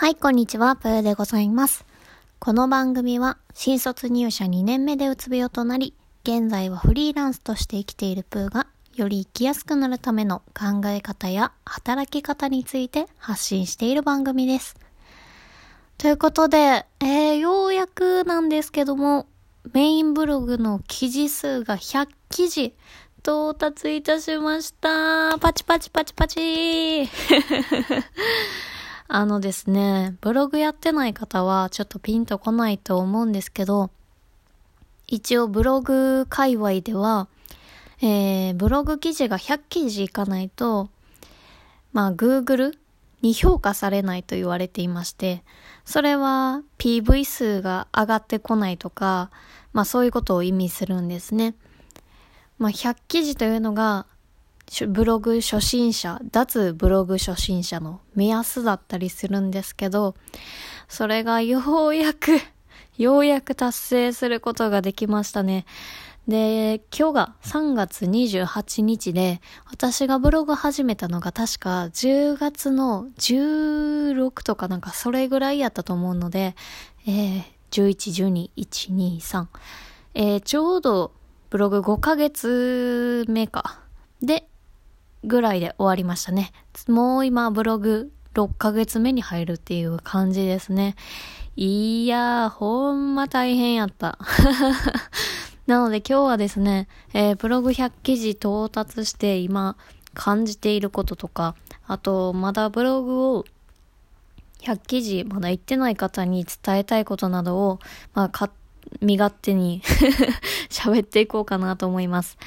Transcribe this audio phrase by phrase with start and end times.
[0.00, 1.84] はい、こんにちは、ぷーでございます。
[2.38, 5.92] この番組は、新卒入社2年目でうつ病となり、
[6.22, 14.74] 現在はフリーランスとして生きているプーが、より生きやすくなるための考え方や働き方について発信している番組です。
[15.98, 19.26] ということで、えー、ようやくなんですけども、
[19.74, 22.74] メインブログの記事数が100記事
[23.18, 25.36] 到達いたしました。
[25.38, 27.06] パチパチパチパチ
[29.12, 33.90] あのですね、ブログやってない方はちょっとピンとこないと思うんですけど、
[35.08, 37.26] 一応ブログ界隈では、
[38.00, 40.90] えー、ブログ記事が100記事いかないと、
[41.92, 42.78] まあ、Google
[43.20, 45.42] に評価されないと言われていまして、
[45.84, 49.32] それは PV 数が上がってこないとか、
[49.72, 51.56] まあそういうことを意味するんですね。
[52.58, 54.06] まあ100記事というのが、
[54.86, 60.14] ブログ初心者、脱ブログ初心者の目安だったりするんですけど、
[60.88, 62.38] それがようやく、
[62.96, 65.66] ようやく達成することができましたね。
[66.28, 76.54] で、今日が3月28日で、私がブログ始めたのが確か10月の16とかなんかそれぐらいやったと思うので、
[77.06, 79.46] えー、11、12、1、2、3。
[80.14, 81.12] えー、ちょうど
[81.50, 83.80] ブログ5ヶ月目か。
[84.22, 84.49] で、
[85.24, 86.52] ぐらいで終わりましたね。
[86.88, 90.96] もう今ブログ6ヶ月目に入るっていう感じですね。
[91.56, 94.18] いやー、ほんま大変やった。
[95.66, 99.76] なので今日はですね、えー、ブログ100記事到達して今
[100.14, 101.54] 感じていることとか、
[101.86, 103.44] あとまだブログを
[104.60, 107.80] 100記事まだ言ってない方に伝えたいことなどを、
[108.14, 108.50] まあ、か、
[109.00, 109.82] 身勝手に
[110.70, 112.38] 喋っていこうかなと思います。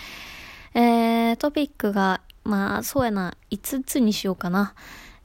[0.73, 4.73] えー、トピックが、まあ、そうやな、5つにしようかな。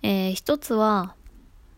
[0.02, 1.14] えー、1つは、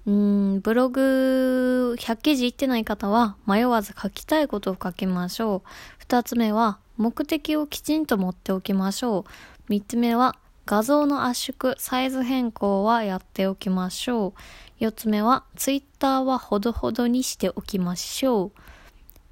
[0.07, 5.69] うん、ブログ100記事言ってない方は迷わず書きたいことを書きましょう。
[5.99, 9.25] 二つ目は目的をきちんと持っておきましょう。
[9.69, 14.33] 三つ目は画像の圧縮、サイズ変更はやっておきましょう。
[14.79, 18.53] 四つ目はツイッターはほどほどにしておきましょう。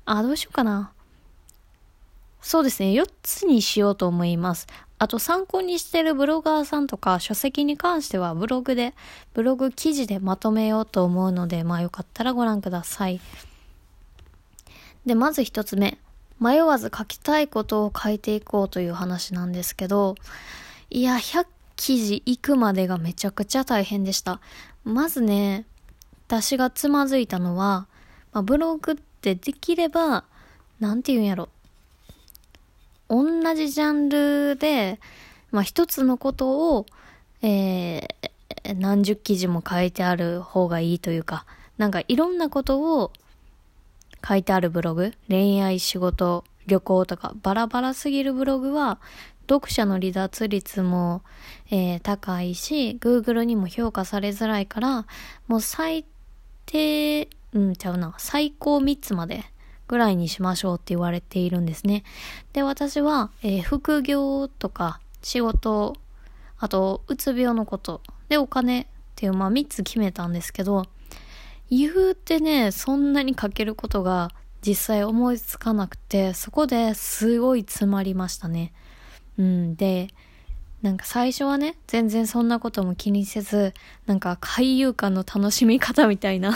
[0.05, 0.93] あ、どうしようかな。
[2.41, 2.91] そうですね。
[2.91, 4.67] 4つにしようと思います。
[4.99, 8.95] あと参考にしてるブロガーさんとか書籍に関してはブログで、
[9.33, 13.21] ブログ記事でまとめようと思うので、まあよかったらご覧ください。
[15.07, 15.99] で、まず一つ目。
[16.41, 20.15] 迷わず書きたいことを書いていこうという話なんですけど、
[20.91, 24.41] いや、100記事行くまでがめちゃくちゃ大変でした。
[24.85, 25.65] まずね、
[26.27, 27.87] 私がつまずいたのは、
[28.33, 30.25] まあ、ブログってできれば、
[30.81, 31.49] なんて言うんやろ。
[33.09, 35.01] 同じジャンルで、
[35.51, 36.87] まあ、一つのことを、
[37.43, 41.47] えー、何十記事も書いてある方がいいというか、
[41.79, 43.13] なんかいろんなことを
[44.27, 48.99] 書いてあるブログ、恋愛、仕事、旅行とか、バラバラすぎるブログは、
[49.49, 51.23] 読者の離脱率も、
[51.71, 55.07] えー、高いし、Google にも評価されづらいから、
[55.47, 56.05] もう最
[56.67, 59.45] 低、うん、ちゃうな、最高3つまで
[59.89, 62.05] ぐらいにしましょうって言われているんですね。
[62.53, 65.97] で、私は、えー、副業とか仕事、
[66.59, 70.85] あと、うつ病のこと、で、お金っていう、まあ3つ決めたんですけど、
[71.71, 78.73] 言うてね、そんなに書けることが実際思いつかなくて、そこですごい詰まりましたね。
[79.39, 80.09] うん、で、
[80.83, 83.75] なんか最初はね、全然そんなことも気にせず、
[84.07, 86.55] なんか海遊館の楽しみ方みたいな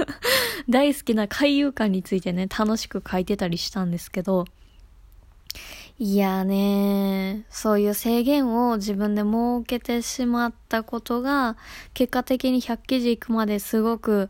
[0.68, 4.44] 大好きな海遊館についてね、楽しく書いてたりしたんですけど、
[5.98, 9.32] いやね、そういう制限を自分で設
[9.64, 11.56] けてしまったことが、
[11.94, 14.28] 結果的に100記事行くまですごく、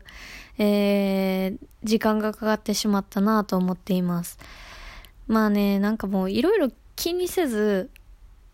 [0.59, 4.37] えー、時間がかかってしまったなと思っています。
[5.27, 7.89] まあね、なんかもういろいろ気にせず、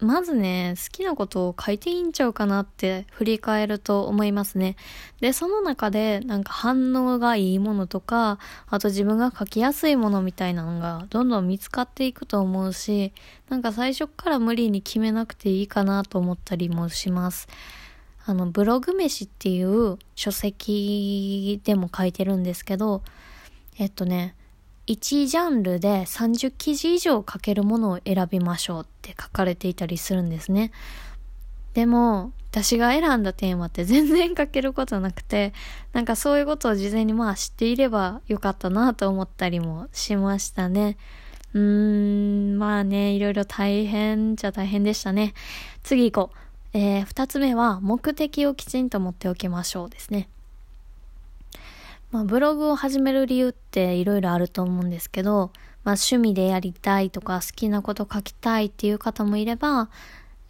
[0.02, 4.76] まずね、好きなことを書いていいんちゃうかなって振り返ると思いますね。
[5.20, 13.14] で、その中でなんか反応がいいものとか、あと自分が書きやすいものみたいなのがどんどん見つかっていくと思うし、
[13.50, 17.48] なんか最初から無理に決めなくていいかなと思ったりもします。
[18.26, 23.04] あの、ブログ飯っていう書籍でも書いてるんですけど、
[23.78, 24.36] えっとね、
[24.88, 30.72] 1ジャンルで30記事以上書けるものを選びましょうって書かれていたりするんですね。
[31.74, 35.54] でも、私が選んだテーマって全然書けることなくて、
[35.94, 40.98] なんかそういうことを事前にまあ知っていればよかったなと思ったりもしましたね。
[41.54, 41.62] うー
[42.56, 45.34] ん、まあね、いろいろ大変じゃ大変でしたね。
[45.84, 46.38] 次行こう。
[46.74, 50.30] えー、二つ目は目的をきちんと持っておきましょうですね。
[52.12, 55.52] まあ、ブログを始める理由っていろいろあると思うんですけど、
[55.84, 59.90] まあ、趣味でやりたいとか好きなこと書きたいっていう方もいれば、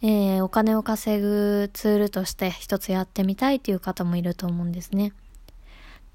[0.02, 5.14] えー、お金を稼ぐツールとして一つやってみたいっていう方もいると思うんですね。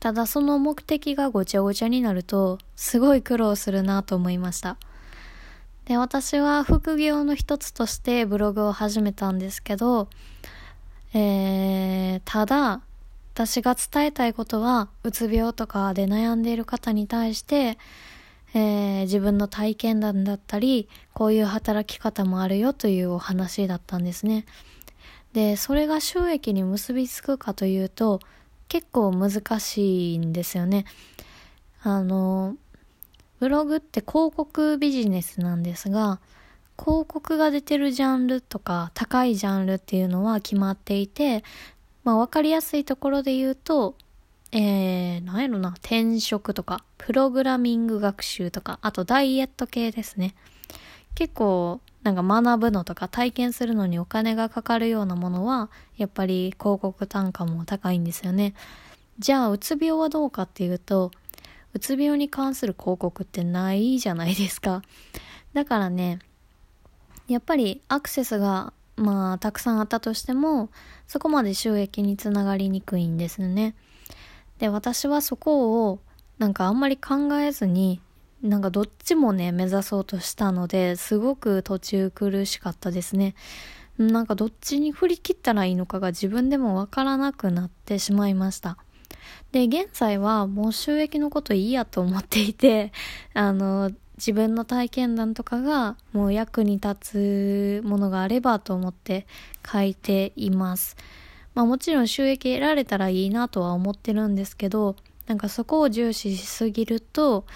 [0.01, 4.77] ただその目的がごちゃごちゃになるとすごい苦労するなと思いました。
[5.87, 10.09] で、私は副業の一つとしてブログを始めたんですけど、
[11.15, 12.81] えー、ただ
[13.37, 17.77] 私が伝えたいことは、うつ病とかで悩んでいる方に対して、
[18.55, 24.47] えー、自分の体験談だったり、こういう働き方もあるよというお話だったんですね。
[25.35, 28.21] で、それが収益に結びつくかというと、
[28.69, 30.87] 結構難しいんですよね。
[31.83, 32.57] あの、
[33.39, 36.21] ブログって広告ビジネスなんですが、
[36.79, 41.45] 広告が出てるジャンルとか高いジャンルっていうのは決まっていて、
[42.07, 43.97] まあ、わかりやすいところで言うと、
[44.53, 50.37] えー、なんやろな、転職とか、プログラミング学習とか、あとダイエット系ですね。
[51.17, 58.55] 結構、なんか学ぶのとか体験するのにお金がかかるようなものは、やっぱり広告単価も高いんですよね。
[59.19, 61.11] じゃあ、うつ病はどうかっていうと、
[61.75, 64.83] うつ病に関する広告ってないじゃないですか。
[65.55, 66.21] だからね、
[67.27, 70.71] やっぱりアクセスがまあ、たくさんあったとしても、
[71.07, 73.75] そこまで収益につながりにくいんですね。
[74.59, 76.01] で、私はそこを、
[76.39, 78.01] なんかあんまり考えずに、
[78.43, 83.35] なんかどっちもね、目指そうとしたので、すごく途中苦しかったですね。
[83.99, 88.77] なんかどっちに振り切ったらいいのかが自分でもわからなくなってしまいました。
[89.53, 92.93] で、現在はもう収益のこといいやと思っていて、
[93.33, 99.27] あの、自分の体験談とかがもう役に立つものがあればと思って
[99.71, 100.97] 書いています。
[101.55, 104.97] まあもちろん収益得られたらいいなとは思ってるんですけど、
[105.27, 107.47] なんかそこを重視しすぎると、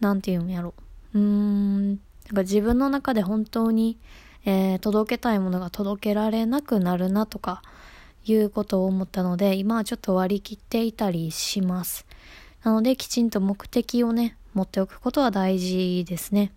[0.00, 0.74] なんて言うんやろ。
[1.14, 1.98] うーん、なん
[2.34, 3.98] か自分の中で本当に、
[4.44, 7.62] えー、届けたいものが届けられなくなるなとか、
[8.32, 12.06] いうことを思ったので、今はちょっと割り切っていたりします。
[12.62, 16.50] なので、きちんと目的をね、持っておくことは大事ですね。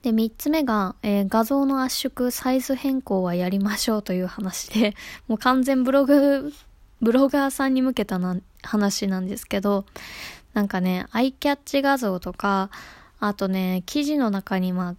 [0.00, 4.94] で、三つ目が、えー、画像の圧縮、サイズ変更はやりましょうという話で、
[5.28, 6.52] もう完全ブログ、
[7.02, 9.84] ブロガーさんに向けたな話なんですけど、
[10.54, 12.70] なんかね、アイキャッチ画像とか、
[13.20, 14.94] あとね、記事の中にまあ、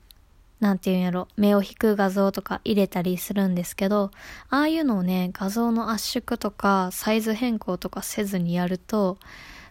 [0.59, 4.11] なんていうんやろ、目を引く画像とか入れたりするんですけど、
[4.49, 9.17] ああいうのをね、画像の圧縮とかサイズ変更とかせずにやると、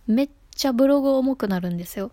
[0.06, 2.10] めっちゃブログ重くなるんですよ。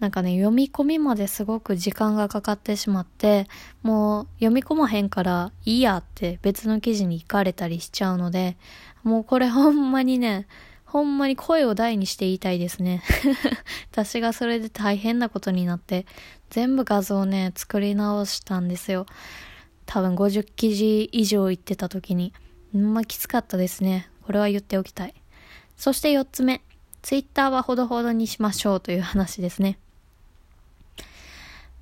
[0.00, 3.48] なんかね、読み込みまですごく時間がかかってしまって、
[3.82, 8.56] もう読み込まへんからいいやって別の記事に行かれたりしちゃうので、
[9.02, 10.46] もうこれほんまにね、
[10.84, 13.02] ほんまに声を大にして言いたいですね。
[13.90, 16.06] 私がそれで大変なことになって、
[16.48, 19.04] 全部画像をね、作り直したんですよ。
[19.84, 22.32] 多分50記事以上言ってた時に。
[22.72, 24.08] まきつかったですね。
[24.22, 25.14] これは言っておきたい。
[25.76, 26.62] そして4つ目。
[27.02, 29.78] ツイッターはほどほどにしましょうという話ですね。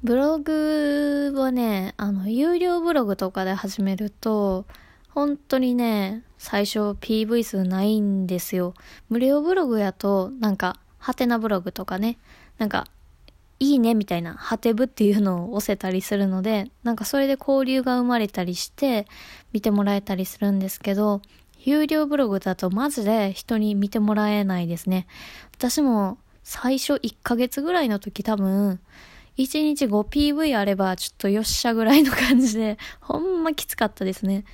[0.03, 4.67] ブログはね、あの、有料ブログとかで始めると、
[5.09, 8.75] 本当にね、最初 PV 数ないんですよ。
[9.09, 12.19] 無料ブログやと、なんか、ハテナブログとかね、
[12.59, 12.87] なんか、
[13.59, 19.07] いいねみたいな、ハテブっていうのを押せたりするので、なんかそれで交流が生まれたりして、
[19.53, 21.23] 見てもらえたりするんですけど、
[21.67, 25.09] 有料ブログだとマジで人に見てもらえないですね。
[25.57, 28.79] 私も最初1ヶ月ぐらいの時多分、
[29.37, 34.45] 1日 5PV あればちょっとよっしゃぐらいの感じで、 ほんまきつかったですね。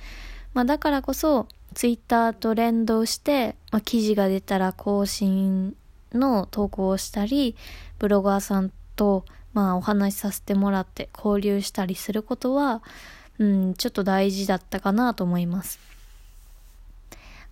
[0.55, 5.75] まあだからこそ、ツイッターと連動して、まあ、記事が出たら更新
[6.13, 7.55] の投稿をしたり、
[7.99, 12.81] ブロガーさんと、まあお話しさせてもらって交流したりすることは、
[13.37, 15.92] うん、ちょっと大事だったかなと思います。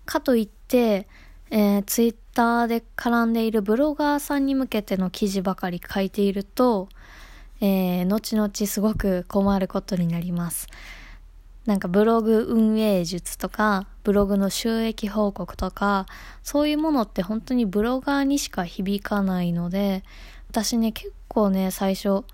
[0.04, 1.06] かといって、
[1.50, 6.88] えー、ツイッターで絡んでいるブロガーさんに向けての記事ばかり書いていると、
[7.60, 10.66] えー、後々すごく困ることになります。
[11.66, 16.06] なんかブログ運営術とか、ブログの収益報告とか、
[16.42, 20.02] そういうものって本当にブロガーにしか響かないので、
[20.48, 22.24] 私ね、結構ね、最初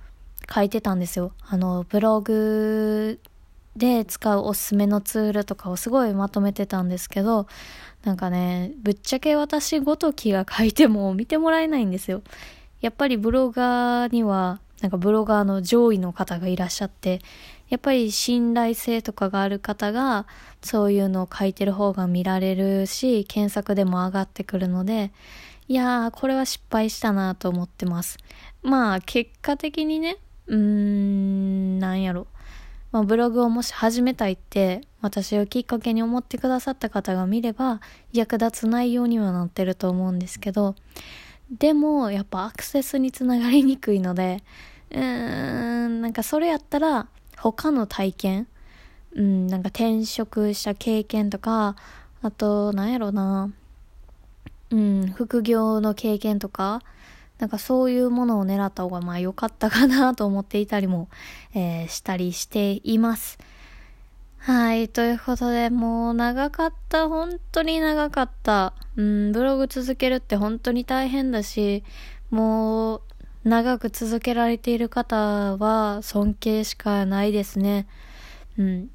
[0.53, 1.33] 書いてたんですよ。
[1.47, 3.21] あの、ブログ
[3.79, 7.47] で使うおすすめのツールとかをすごいまとめてたんですけど、
[8.05, 12.23] なんかね、ぶっちゃけ私ごときが書いても見てもらえないんですよ。
[12.81, 17.21] やっぱりブロガーには、なんかブロガーの上位の方がいらっしゃって、
[17.69, 20.27] やっぱり信頼性とかがある方が、
[20.63, 25.13] そういうのを書いてる方が見られるし、検索でも上がってくるので、
[25.67, 28.19] いやー、これは失敗したなと思ってます。
[28.63, 30.17] まあ、結果的にね、
[30.47, 32.27] うーん、なんやろ。
[32.91, 37.81] まあ、ブログをもし始めたいって、私をきっかけに思ってくださった方が見れば、
[38.13, 40.75] 役立つ内容にはなってると思うんですけど、
[41.51, 44.43] でも、やっぱアクセスにつながりにくいので、
[44.91, 48.47] うーん、なんかそれやったら、他の体験、
[49.15, 51.77] うん、なんか転職した経験とか、
[52.23, 53.53] あと、なんやろな、
[54.71, 56.83] うん、副業の経験とか、
[57.39, 61.09] なんかそういうものを狙った方がまあ良かったかなと思っていたりも、
[61.55, 63.39] えー、したりしています。
[64.39, 64.89] はい。
[64.89, 67.09] ということで、もう長かった。
[67.09, 68.73] 本当に長かった。
[68.97, 71.85] うん、ブログ続けるって本当に大変だし、
[72.31, 73.03] もう
[73.45, 77.87] 長く続けられている方は尊敬しかないですね。
[78.59, 78.91] うん。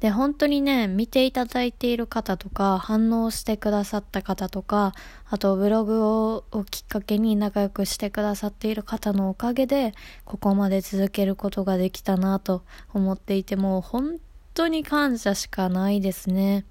[0.00, 4.94] で、本当にね、見ていただいている方とか、反応してくださった方とか、
[5.28, 12.62] あとブログをきっかけに仲良くしてくださっている方のおかげで、ここまで続けることができたなと
[12.94, 14.16] 思っていて、もう本
[14.54, 16.64] 当に感謝しかないですね。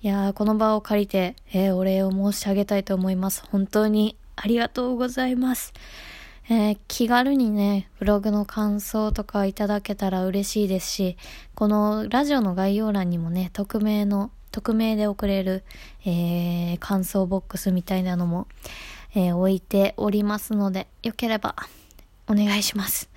[0.00, 3.44] いやー、この場を借りて、えー、お礼を申し上げたいと思います。
[3.50, 5.72] 本当にありがとうございます。
[6.48, 11.16] えー、気軽にね、ブログの感想とかいただけたら嬉しいですし、
[11.54, 15.62] このラジオの概要欄にもね、匿名の、匿名で送れる、
[16.04, 18.48] えー、感想ボックスみたいなのも、
[19.14, 21.54] えー、置いておりますので、よければ、
[22.28, 23.08] お願いします。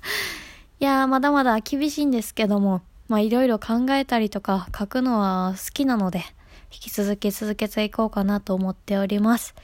[0.80, 6.24] いやー、まだまだ厳しいんですけども、まあいろいろ考えたりとか書くのは好きなので、
[6.72, 9.54] 引き続き続けていこうかなと思っております。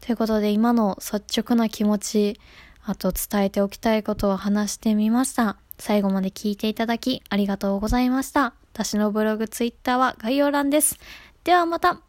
[0.00, 2.40] ということで今の率直な気持ち、
[2.84, 5.56] あと伝えておきたいことを話してみました。
[5.78, 8.54] 最後まで聞いていただきありがとうございました。
[8.72, 10.98] 私のブログ、ツイッターは概要欄です。
[11.44, 12.00] ではまた